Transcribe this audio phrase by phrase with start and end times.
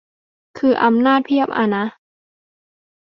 [0.57, 1.85] คืออำนาจเพียบอะนะ